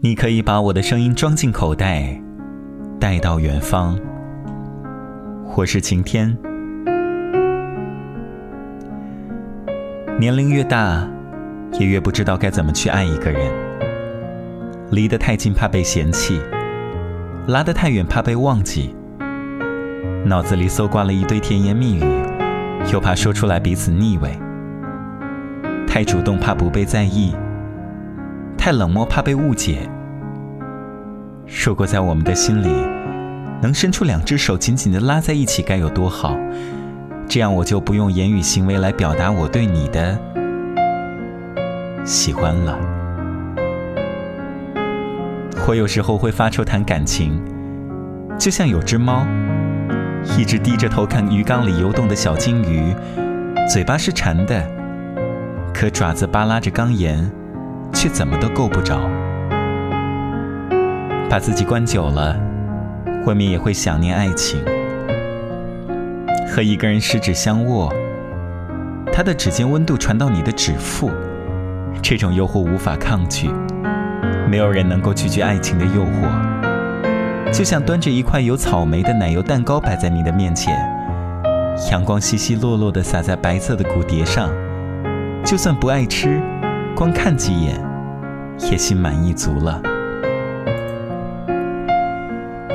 [0.00, 2.20] 你可以把我的声音装进口袋，
[3.00, 3.98] 带到远方。
[5.56, 6.36] 我是晴天。
[10.18, 11.08] 年龄越大，
[11.78, 13.50] 也越不知道该怎么去爱一个人。
[14.90, 16.40] 离得太近怕被嫌弃，
[17.48, 18.94] 拉得太远怕被忘记。
[20.24, 22.04] 脑子里搜刮了一堆甜言蜜语，
[22.92, 24.30] 又怕说出来彼此腻味。
[25.86, 27.34] 太主动怕不被在意，
[28.64, 29.86] 太冷漠怕被误解。
[31.66, 32.68] 如果在我们的心里，
[33.60, 36.34] 能伸出两只手紧紧的拉在一起，该有多好！
[37.28, 40.18] 这样我就不用言语行为来表达我对你的
[42.06, 42.78] 喜欢了。
[45.68, 47.38] 我有时候会发愁谈感情，
[48.38, 49.26] 就像有只猫，
[50.38, 52.94] 一直低着头看鱼缸里游动的小金鱼，
[53.70, 54.66] 嘴巴是馋的，
[55.74, 57.30] 可爪子扒拉着缸沿，
[57.94, 59.00] 却怎么都够不着。
[61.30, 62.36] 把自己关久了，
[63.24, 64.60] 未免也会想念爱情。
[66.46, 67.92] 和一个人十指相握，
[69.12, 71.10] 他的指尖温度传到你的指腹，
[72.02, 73.48] 这种诱惑无法抗拒，
[74.48, 77.52] 没有人能够拒绝爱情的诱惑。
[77.52, 80.76] 就像端着一块有草莓的奶油蛋糕摆在你的面前，
[81.90, 84.50] 阳光稀稀落落的洒在白色的骨碟上，
[85.44, 86.40] 就算不爱吃，
[86.94, 87.80] 光看几眼，
[88.70, 89.82] 也心满意足了。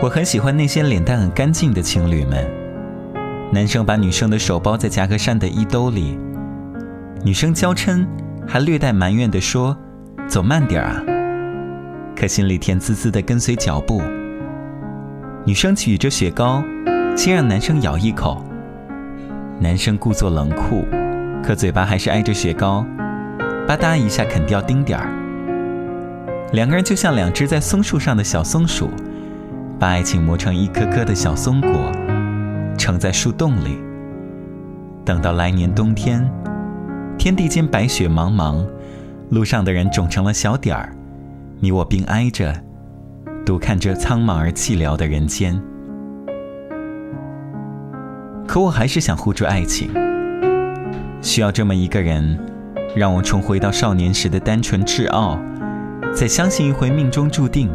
[0.01, 2.45] 我很喜欢那些脸蛋很干净的情侣们。
[3.51, 6.19] 男生把女生的手包在夹克衫的衣兜里，
[7.23, 8.05] 女生娇嗔，
[8.47, 9.75] 还略带埋怨地说
[10.27, 11.01] ：“走慢点啊。”
[12.15, 14.01] 可心里甜滋滋地跟随脚步。
[15.45, 16.61] 女生举着雪糕，
[17.15, 18.43] 先让男生咬一口。
[19.59, 20.85] 男生故作冷酷，
[21.41, 22.85] 可嘴巴还是挨着雪糕，
[23.69, 26.49] 吧嗒一下啃掉丁点儿。
[26.53, 28.89] 两个人就像两只在松树上的小松鼠，
[29.77, 31.91] 把爱情磨成一颗颗的小松果。
[32.79, 33.77] 盛在树洞里，
[35.05, 36.27] 等到来年冬天，
[37.15, 38.65] 天地间白雪茫茫，
[39.29, 40.91] 路上的人肿成了小点儿，
[41.59, 42.51] 你我并挨着，
[43.45, 45.61] 独看这苍茫而寂寥的人间。
[48.47, 49.91] 可我还是想护住爱情，
[51.21, 52.39] 需要这么一个人，
[52.95, 55.39] 让我重回到少年时的单纯挚傲，
[56.13, 57.69] 再相信一回命中注定。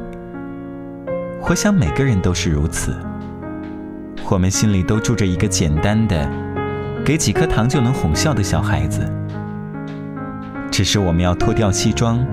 [1.48, 2.96] 我想每个人都是如此。
[4.28, 6.28] 我们心里都住着一个简单的，
[7.04, 9.08] 给几颗糖就能哄笑的小孩子。
[10.70, 12.26] 只是我们要脱掉西装，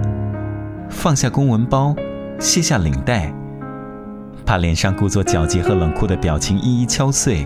[0.89, 1.93] 放下公文包，
[2.39, 3.31] 卸下领带，
[4.45, 7.45] 把脸上故作皎洁和冷酷的表情一一敲碎。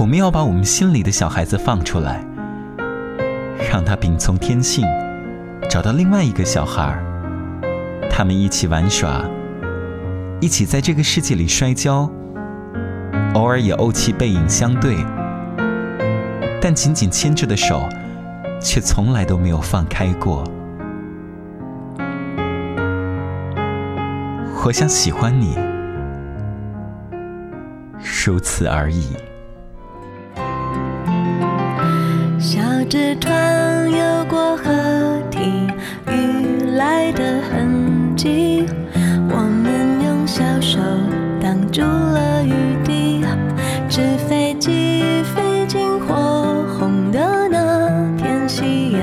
[0.00, 2.24] 我们要把我们心里的小孩子放出来，
[3.70, 4.84] 让他秉从天性，
[5.68, 6.98] 找到另外一个小孩
[8.10, 9.24] 他们一起玩耍，
[10.40, 12.10] 一起在这个世界里摔跤。
[13.34, 14.96] 偶尔也怄气背影相对，
[16.60, 17.86] 但紧紧牵着的手，
[18.60, 20.42] 却从来都没有放开过。
[24.64, 25.58] 我想喜欢你，
[28.24, 29.14] 如此而已。
[32.88, 34.72] 纸团游过河
[35.28, 35.40] 堤，
[36.08, 38.64] 雨来的痕迹，
[39.28, 40.78] 我们用小手
[41.40, 42.52] 挡住了雨
[42.84, 43.24] 滴。
[43.88, 45.02] 纸飞机
[45.34, 49.00] 飞进火红的那片夕阳，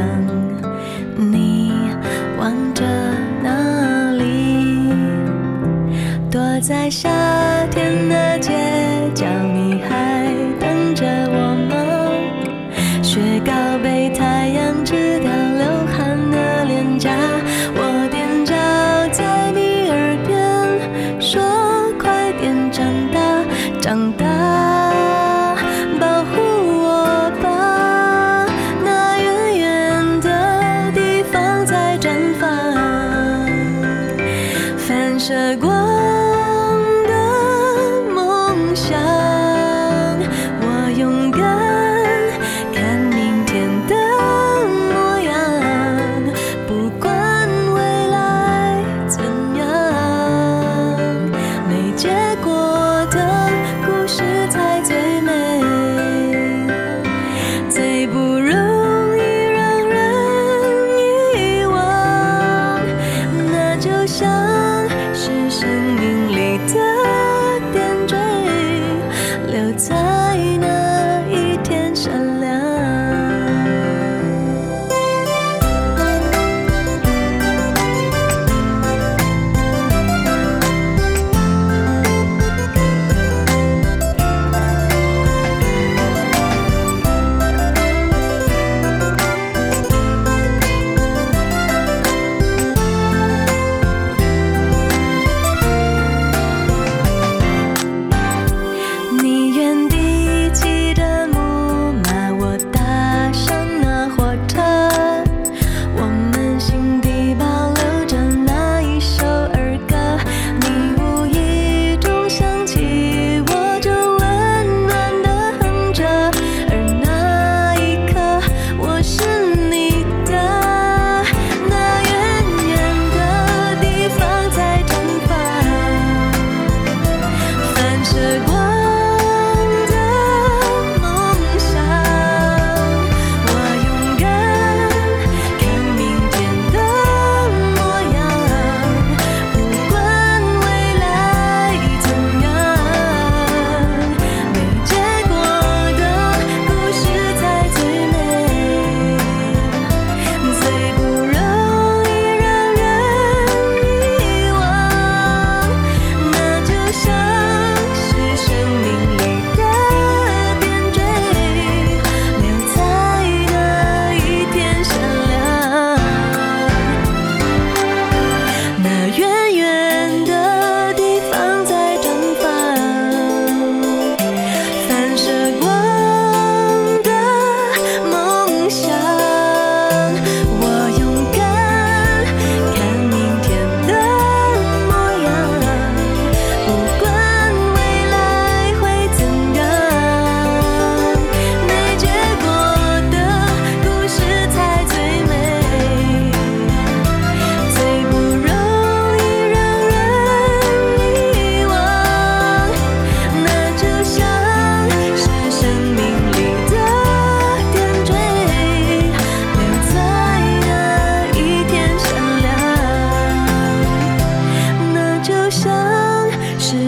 [1.18, 1.74] 你
[2.40, 2.86] 望着
[3.44, 4.94] 哪里？
[6.32, 7.10] 躲在夏
[7.70, 8.54] 天的街
[9.14, 11.76] 角，你还等着我吗？
[13.02, 13.20] 雪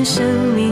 [0.06, 0.24] 生
[0.54, 0.65] 命。